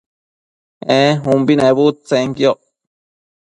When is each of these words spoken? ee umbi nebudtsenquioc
ee 0.97 1.09
umbi 1.31 1.53
nebudtsenquioc 1.57 2.59